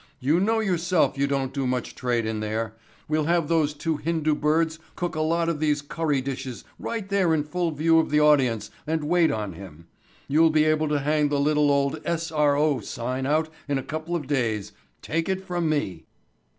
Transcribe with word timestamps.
You 0.19 0.39
know 0.39 0.61
yourself 0.61 1.15
you 1.15 1.27
don't 1.27 1.53
do 1.53 1.67
much 1.67 1.93
trade 1.93 2.25
in 2.25 2.39
there. 2.39 2.73
We'll 3.07 3.25
have 3.25 3.47
those 3.47 3.75
two 3.75 3.97
Hindu 3.97 4.33
birds 4.33 4.79
cook 4.95 5.13
a 5.13 5.21
lot 5.21 5.47
of 5.47 5.59
these 5.59 5.83
curry 5.83 6.21
dishes 6.21 6.63
right 6.79 7.07
there 7.07 7.35
in 7.35 7.43
full 7.43 7.69
view 7.69 7.99
of 7.99 8.09
the 8.09 8.19
audience 8.19 8.71
and 8.87 9.03
wait 9.03 9.29
on 9.31 9.53
him. 9.53 9.85
You'll 10.27 10.49
be 10.49 10.63
able 10.65 10.87
to 10.87 11.01
hang 11.01 11.29
the 11.29 11.39
little 11.39 11.69
old 11.69 12.01
S.R.O. 12.03 12.79
sign 12.79 13.27
out 13.27 13.49
in 13.67 13.77
a 13.77 13.83
couple 13.83 14.15
of 14.15 14.25
days, 14.25 14.71
take 15.03 15.29
it 15.29 15.45
from 15.45 15.69
me." 15.69 16.05